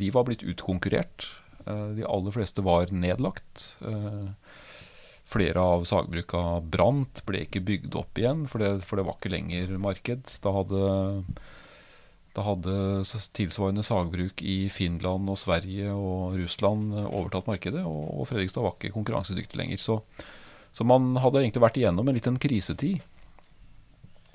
[0.02, 1.30] de var blitt utkonkurrert.
[1.64, 3.78] De aller fleste var nedlagt.
[5.24, 9.32] Flere av sagbruka brant, ble ikke bygd opp igjen, for det, for det var ikke
[9.32, 10.28] lenger marked.
[10.44, 10.82] Da hadde,
[12.34, 12.76] da hadde,
[13.36, 19.60] tilsvarende sagbruk i Finland og Sverige og Russland overtatt markedet, og, Fredrikstad var ikke konkurransedyktig
[19.60, 19.78] lenger.
[19.78, 20.00] Så,
[20.74, 23.04] så, man hadde egentlig vært igjennom en liten krisetid.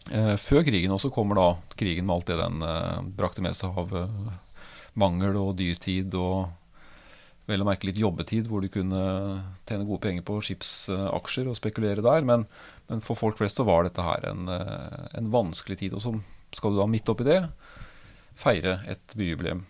[0.10, 3.76] Eh, før krigen også kommer da krigen med alt det den eh, brakte med seg
[3.78, 4.32] av eh,
[4.98, 6.48] mangel og dyrtid og
[7.50, 9.02] vel å merke litt jobbetid, hvor du kunne
[9.68, 12.26] tjene gode penger på skipsaksjer og spekulere der.
[12.28, 12.46] Men,
[12.90, 15.98] men, for folk flest så var dette her en, eh, en, vanskelig tid.
[15.98, 16.14] Og så
[16.56, 17.42] skal du da midt oppi det
[18.40, 19.66] feire et byjubileum.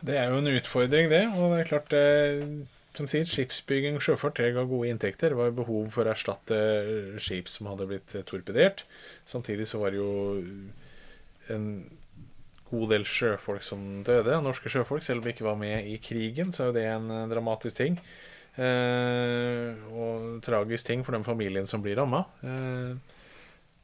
[0.00, 1.24] Det er jo en utfordring, det.
[1.36, 2.44] Og det er klart eh,
[2.96, 5.32] som sier, skipsbygging og sjøfart ga gode inntekter.
[5.32, 6.58] Det var behov for å erstatte
[7.22, 8.84] skip som hadde blitt torpedert.
[9.28, 10.10] Samtidig så var det jo
[11.54, 11.70] en
[12.70, 16.52] god del sjøfolk som døde, norske sjøfolk, selv om vi ikke var med i krigen,
[16.54, 17.98] så er jo det en eh, dramatisk ting.
[18.60, 22.24] Eh, og tragisk ting for den familien som blir ramma.
[22.42, 23.18] Eh,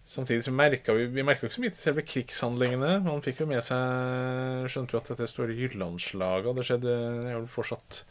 [0.07, 2.93] samtidig så merka vi Vi merka ikke så mye til selve krigshandlingene.
[3.05, 7.39] Man fikk jo med seg Skjønte jo at dette store Jyllandslaget Det skjedde det er
[7.41, 8.05] jo fortsatt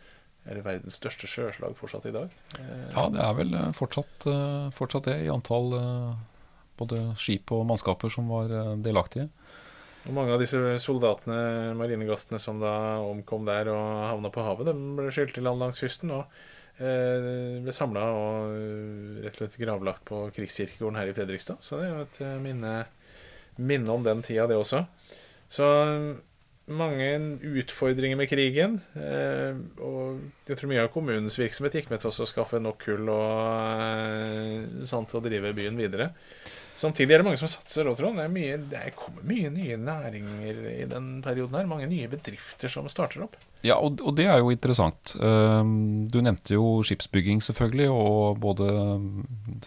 [0.46, 2.34] er det verdens største sjøslag fortsatt i dag?
[2.60, 4.28] Eh, ja, det er vel eh, fortsatt,
[4.78, 5.74] fortsatt det i antall
[6.78, 8.54] både skip og mannskaper som var
[8.86, 9.26] delaktige.
[10.06, 14.98] Og mange av disse soldatene, marinegastene som da omkom der og havna på havet, de
[15.00, 16.44] ble skylt i land langs kysten og eh,
[16.78, 21.62] ble samla og eh, rett og slett gravlagt på krigskirkegården her i Fredrikstad.
[21.64, 22.78] Så det er jo et eh, minne,
[23.58, 24.84] minne om den tida, det også.
[25.48, 25.70] Så
[26.66, 27.08] mange
[27.46, 28.80] utfordringer med krigen.
[28.98, 33.12] Eh, og jeg tror mye av kommunens virksomhet gikk med til å skaffe nok kull
[33.14, 36.12] og eh, sånn til å drive byen videre.
[36.76, 38.20] Samtidig er det mange som satser òg, Trond.
[38.20, 41.70] Det, mye, det kommer mye nye næringer i den perioden her.
[41.70, 43.38] Mange nye bedrifter som starter opp.
[43.64, 45.16] Ja, og, og det er jo interessant.
[45.24, 47.88] Ehm, du nevnte jo skipsbygging, selvfølgelig.
[47.96, 48.68] Og både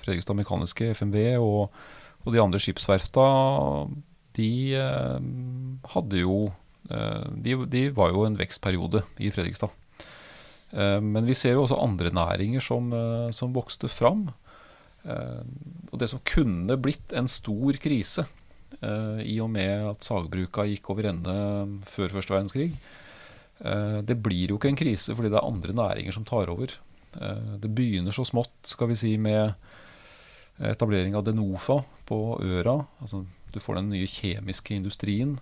[0.02, 1.72] Fredrikstad Mekaniske, FMV, og,
[2.26, 3.24] og de andre skipsverfta,
[4.36, 6.42] de ehm, hadde jo
[6.92, 9.72] eh, de, de var jo en vekstperiode i Fredrikstad.
[10.76, 14.28] Ehm, men vi ser jo også andre næringer som, eh, som vokste fram.
[15.06, 15.42] Eh,
[15.92, 18.26] og det som kunne blitt en stor krise,
[18.80, 21.36] eh, i og med at sagbruka gikk over ende
[21.88, 22.72] før første verdenskrig,
[23.64, 26.76] eh, det blir jo ikke en krise fordi det er andre næringer som tar over.
[27.18, 29.54] Det begynner så smått, skal vi si, med
[30.60, 32.86] etablering av Denofa på Øra.
[33.00, 35.40] Altså, du får den nye kjemiske industrien.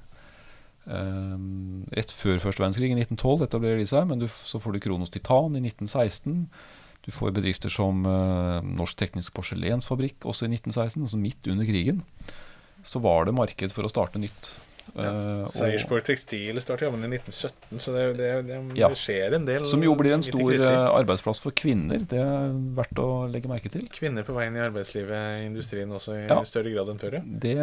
[0.86, 5.10] rett før første verdenskrig, i 1912, etablerer de seg, men du, så får du Kronos
[5.10, 6.46] Titan i 1916.
[7.06, 12.00] Du får bedrifter som uh, Norsk Teknisk Porselensfabrikk også i 1916, altså midt under krigen.
[12.86, 14.48] Så var det marked for å starte nytt.
[14.94, 15.10] Ja.
[15.10, 18.90] Uh, Seiersborg Tekstil startet jammen i 1917, så det, det, det, ja.
[18.90, 19.66] det, skjer en del.
[19.70, 22.02] Som jo blir en stor uh, arbeidsplass for kvinner.
[22.10, 23.86] Det er verdt å legge merke til.
[23.94, 26.40] Kvinner på veien i arbeidslivet, i industrien også, i ja.
[26.48, 27.20] større grad enn før?
[27.46, 27.56] Det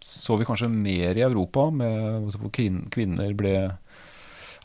[0.00, 3.54] så vi kanskje mer i Europa, med, hvor kvinner ble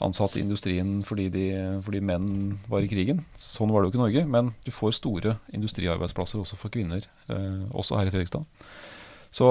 [0.03, 1.45] ansatt i industrien fordi, de,
[1.85, 3.23] fordi, menn var i krigen.
[3.39, 7.07] Sånn var det jo ikke i Norge, men du får store industriarbeidsplasser også for kvinner,
[7.31, 8.47] eh, også her i Fredrikstad.
[9.35, 9.49] Så,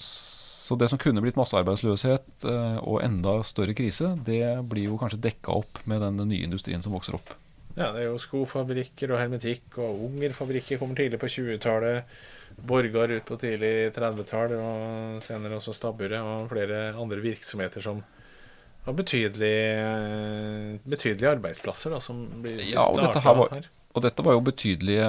[0.00, 5.20] så, det som kunne blitt massearbeidsløshet eh, og enda større krise, det blir jo kanskje
[5.28, 7.34] dekka opp med den, den nye industrien som vokser opp.
[7.76, 12.08] Ja, det er jo skofabrikker og hermetikk, og Ungerfabrikker kommer tidlig på 20-tallet.
[12.66, 18.02] Borgar ut på tidlig 30-tall, og senere også stabburet og flere andre virksomheter som
[18.86, 23.36] har betydelige, betydelige arbeidsplasser da, som blir ja, og dette her.
[23.36, 25.08] Var, og dette var jo betydelige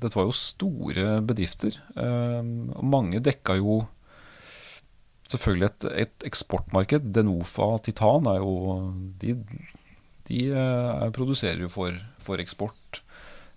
[0.00, 1.76] Dette var jo store bedrifter.
[1.94, 3.82] Um, og mange dekka jo
[5.30, 7.10] selvfølgelig et, et eksportmarked.
[7.14, 8.54] Denofa Titan er jo
[9.20, 9.36] De,
[10.30, 13.02] de uh, produserer jo for, for, eksport.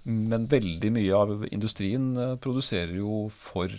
[0.08, 3.72] Men veldig mye av industrien uh, produserer jo for,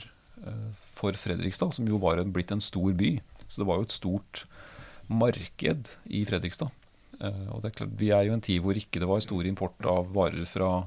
[0.98, 3.18] for Fredrikstad, som jo var en, blitt en stor by.
[3.46, 4.48] Så det var jo et stort
[5.08, 6.72] marked i Fredrikstad.
[7.20, 9.88] Eh, og er klart, Vi er jo en tid hvor ikke det var stor import
[9.88, 10.86] av varer fra,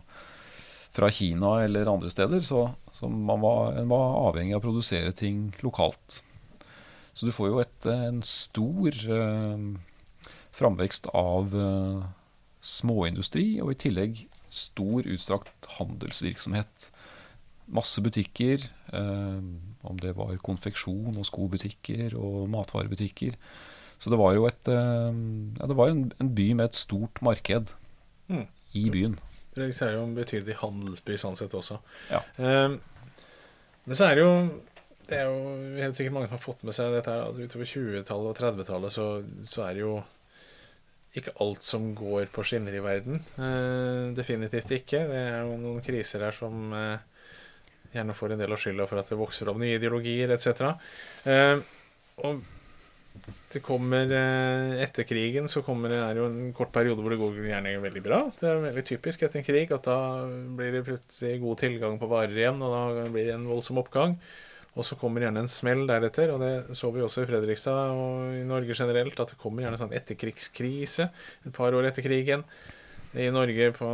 [0.92, 2.42] fra Kina eller andre steder.
[2.48, 6.22] Så, så man var, en var avhengig av å produsere ting lokalt.
[7.14, 9.66] Så du får jo et, en stor eh,
[10.56, 12.06] framvekst av eh,
[12.62, 16.90] småindustri, og i tillegg stor utstrakt handelsvirksomhet.
[17.72, 19.44] Masse butikker, eh,
[19.88, 23.38] om det var konfeksjon og skobutikker og matvarebutikker.
[24.02, 25.12] Så det var jo et, eh,
[25.60, 27.76] ja, det var en, en, by med et stort marked
[28.32, 28.48] mm.
[28.80, 29.20] i byen.
[29.54, 31.78] Det er jo en betydelig handelsby sånn sett også.
[32.10, 32.24] Ja.
[32.40, 32.80] Um,
[33.86, 34.34] men så er det jo
[35.12, 37.68] det er jo helt sikkert mange som har fått med seg dette her, at utover
[37.68, 39.08] 20-tallet og 30-tallet så,
[39.44, 39.96] så, er det jo
[41.20, 43.20] ikke alt som går på skinner i verden.
[43.36, 45.02] Eh, definitivt ikke.
[45.10, 47.26] Det er jo noen kriser her som eh,
[47.92, 50.72] gjerne får en del av skylda for at det vokser opp nye ideologier etc.
[51.28, 51.58] Eh,
[52.24, 52.40] og
[53.52, 57.20] det kommer eh, Etter krigen så kommer det er jo en kort periode hvor det
[57.20, 58.22] går gjerne veldig bra.
[58.38, 59.98] Det er veldig typisk etter en krig at da
[60.58, 64.16] blir det plutselig god tilgang på varer igjen, og da blir det en voldsom oppgang.
[64.72, 68.38] Og så kommer gjerne en smell deretter, og det så vi også i Fredrikstad og
[68.40, 71.10] i Norge generelt, at det kommer gjerne en sånn etterkrigskrise
[71.44, 72.46] et par år etter krigen.
[73.12, 73.90] I Norge på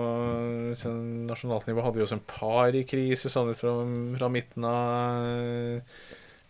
[0.78, 3.74] sånn nasjonalt nivå hadde vi også en parikrise sånn ut fra,
[4.20, 5.88] fra midten av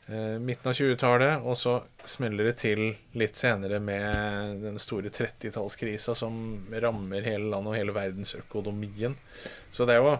[0.07, 1.73] midten av 20-tallet, og så
[2.07, 2.81] smeller det til
[3.19, 6.37] litt senere med den store 30-tallskrisa som
[6.71, 9.17] rammer hele landet og hele verdensøkonomien.
[9.75, 10.15] Så det er jo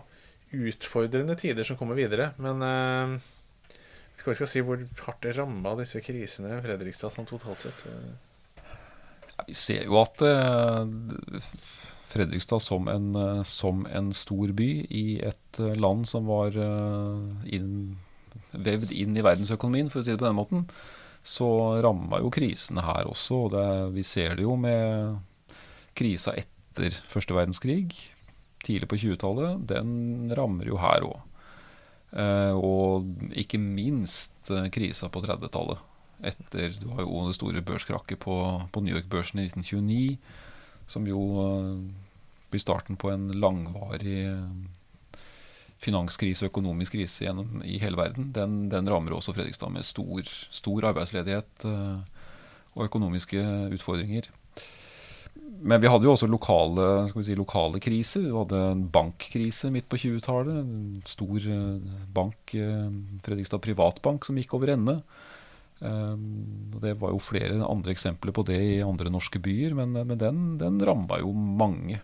[0.52, 2.32] utfordrende tider som kommer videre.
[2.42, 3.16] Men eh,
[3.72, 7.30] jeg vet ikke hva vi skal si hvor hardt det ramma disse krisene Fredrikstad sånn
[7.30, 7.84] totalt sett.
[9.48, 11.44] Vi ser jo at eh,
[12.08, 17.56] Fredrikstad som en, eh, som en, stor by i et eh, land som var eh,
[17.58, 17.98] inn
[18.52, 20.68] vevd inn i verdensøkonomien, for å si det på den måten,
[21.28, 21.50] så
[21.84, 23.42] ramma jo krisene her også.
[23.48, 25.18] og det, Vi ser det jo med
[25.98, 27.90] krisa etter første verdenskrig,
[28.64, 29.66] tidlig på 20-tallet.
[29.68, 31.18] Den rammer jo her òg.
[32.16, 35.84] Eh, og ikke minst eh, krisa på 30-tallet.
[36.26, 38.36] Etter Du har jo det store børskrakket på,
[38.72, 40.18] på New York-børsen i 1929,
[40.88, 41.74] som jo eh,
[42.48, 44.24] blir starten på en langvarig
[45.82, 50.26] finanskrise og økonomisk krise gjennom, i hele verden, den, den, rammer også Fredrikstad med stor,
[50.54, 52.02] stor arbeidsledighet uh,
[52.78, 53.44] og økonomiske
[53.78, 54.30] utfordringer.
[55.58, 58.26] Men vi hadde jo også lokale, si, lokale kriser.
[58.26, 60.60] Vi hadde en bankkrise midt på 20-tallet.
[60.62, 62.90] En stor uh, bank, uh,
[63.26, 65.02] Fredrikstad Privatbank, som gikk over ende.
[65.78, 70.40] Det var jo flere andre eksempler på det i andre norske byer, men, men den,
[70.58, 72.00] den ramma jo mange.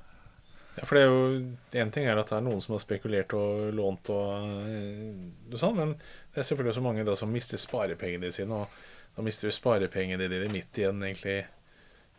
[0.75, 3.35] Ja, for det er jo Én ting er at det er noen som har spekulert
[3.37, 5.09] og lånt eh,
[5.51, 8.63] og sånn, men det er selvfølgelig også mange da som mister sparepengene sine.
[8.63, 11.43] Og da mister du sparepengene dine midt i en egentlig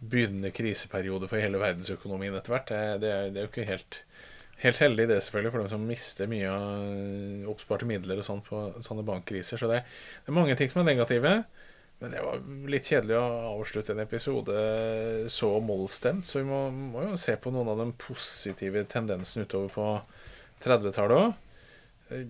[0.05, 2.71] begynnende kriseperiode for hele verdensøkonomien etter hvert.
[2.71, 4.01] Det, det, det, er, jo ikke helt,
[4.63, 8.65] helt heldig, det selvfølgelig, for dem som mister mye av oppsparte midler og sånn på
[8.85, 9.61] sånne bankkriser.
[9.61, 9.83] Så det,
[10.23, 11.37] det er mange ting som er negative.
[12.05, 14.55] Men det var litt kjedelig å avslutte en episode
[15.33, 19.73] så mollstemt, så vi må, må, jo se på noen av de positive tendensene utover
[19.73, 19.87] på
[20.67, 21.41] 30-tallet òg.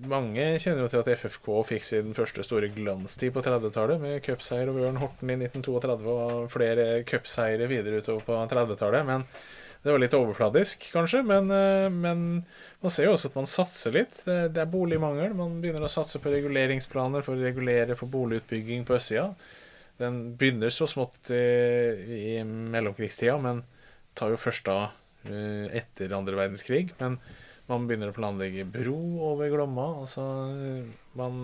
[0.06, 4.70] Mange kjenner jo til at FFK fikk sin første store glanstid på 30-tallet, med cupseier
[4.70, 9.02] over Ørn Horten i 1932 og flere cupseiere videre utover på 30-tallet.
[9.10, 9.26] Men
[9.82, 11.24] det var litt overfladisk, kanskje.
[11.26, 12.22] Men, eh, men,
[12.78, 14.22] man ser jo også at man satser litt.
[14.22, 15.34] Det er boligmangel.
[15.34, 19.26] Man begynner å satse på reguleringsplaner for å regulere for boligutbygging på østsida.
[20.00, 23.62] Den begynner så smått i, mellomkrigstida, men
[24.18, 26.88] tar jo først da uh, etter andre verdenskrig.
[26.98, 27.18] Men
[27.70, 28.98] man begynner å planlegge bro
[29.32, 29.86] over Glomma.
[30.02, 30.24] Altså
[31.16, 31.38] man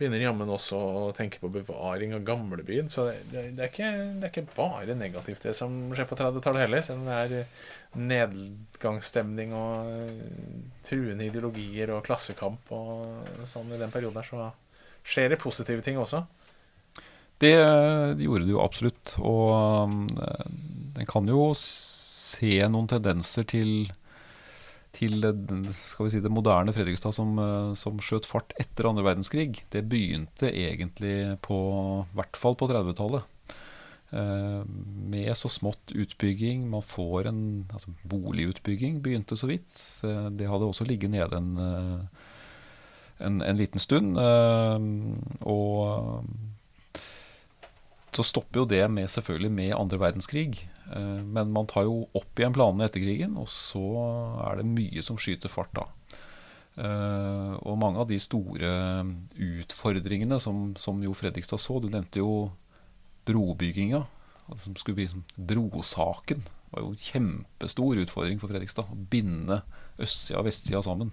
[0.00, 2.88] begynner jammen også å tenke på bevaring av gamlebyen.
[2.92, 6.64] Så det, det, er ikke, det, er ikke, bare negativt, det som skjer på 30-tallet
[6.64, 6.84] heller.
[6.86, 10.54] Selv om det er nedgangsstemning og eh,
[10.86, 14.48] truende ideologier og klassekamp og sånn i den perioden her, så
[15.04, 16.22] skjer det positive ting også.
[17.40, 17.54] Det,
[18.18, 19.14] det gjorde det jo absolutt.
[19.24, 19.94] Og
[21.00, 23.88] en kan jo se noen tendenser til
[24.96, 25.22] til
[25.72, 31.38] si, det moderne Fredrikstad som, eh, som skjøt fart etter andre verdenskrig, det begynte egentlig
[31.46, 31.58] på
[32.16, 33.22] hvert fall på 30-tallet.
[34.10, 34.62] Eh,
[35.14, 36.66] med så smått utbygging.
[36.70, 39.78] Man får en altså boligutbygging begynte så vidt.
[40.02, 41.52] Eh, det hadde også ligget nede en,
[43.20, 44.18] en, en liten stund.
[44.18, 46.24] Og
[48.16, 50.64] så stopper jo det med, selvfølgelig med andre verdenskrig.
[50.90, 53.84] Eh, men man tar jo opp igjen planene etter krigen, og så
[54.48, 55.86] er det mye som skyter fart da.
[56.80, 58.70] Eh, og mange av de store
[59.34, 62.50] utfordringene som, som jo Fredrikstad så Du nevnte jo
[63.28, 64.04] brobygginga.
[64.58, 66.42] Som skulle bli som brosaken.
[66.42, 68.90] Det var jo en kjempestor utfordring for Fredrikstad.
[68.90, 69.60] Å binde
[70.00, 71.12] østsida og vestsida sammen.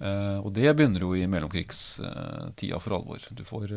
[0.00, 3.28] Eh, og det begynner jo i mellomkrigstida for alvor.
[3.36, 3.76] Du får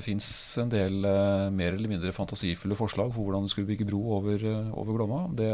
[0.00, 0.26] det fins
[0.60, 4.40] en del uh, mer eller mindre fantasifulle forslag for hvordan du skulle bygge bro over,
[4.40, 5.26] uh, over, Glomma.
[5.36, 5.52] Det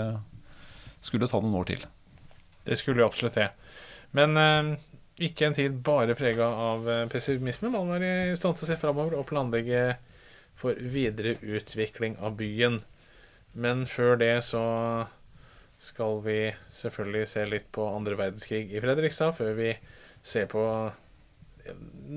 [1.05, 1.87] skulle ta noen år til.
[2.67, 3.49] Det skulle jo absolutt det.
[4.17, 4.77] Men uh,
[5.23, 7.73] ikke en tid bare prega av pessimisme.
[7.73, 9.97] Man var i stand til å se framover og planlegge
[10.57, 12.79] for videre utvikling av byen.
[13.57, 14.63] Men før det så
[15.81, 16.39] skal vi
[16.73, 19.73] selvfølgelig se litt på andre verdenskrig i Fredrikstad, før vi
[20.25, 20.63] ser på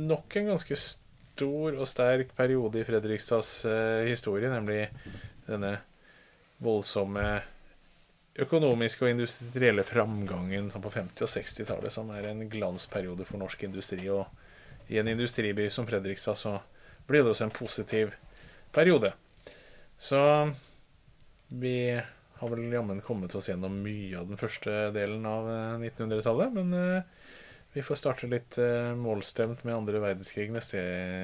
[0.10, 1.09] nok en ganske stor
[1.40, 4.90] stor og sterk periode i Fredrikstads eh, historie, nemlig
[5.48, 5.78] denne
[6.60, 7.40] voldsomme
[8.40, 14.04] økonomiske og industrielle framgangen på 50- og 60-tallet, som er en glansperiode for norsk industri.
[14.12, 14.28] Og
[14.92, 16.58] i en industriby som Fredrikstad så
[17.08, 18.14] blir det også en positiv
[18.76, 19.14] periode.
[19.98, 20.22] Så
[21.48, 22.00] vi
[22.40, 25.48] har vel jammen kommet oss gjennom mye av den første delen av
[25.82, 27.40] 1900-tallet, eh, men eh,
[27.74, 30.82] vi får starte litt uh, målstemt med andre verdenskrig neste,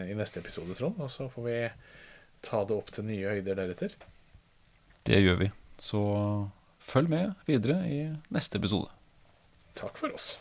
[0.10, 1.00] i neste episode, Trond.
[1.02, 1.60] Og så får vi
[2.46, 3.96] ta det opp til nye høyder deretter.
[5.06, 5.52] Det gjør vi.
[5.82, 6.02] Så
[6.86, 8.02] følg med videre i
[8.34, 8.93] neste episode.
[9.76, 10.36] Takk for oss.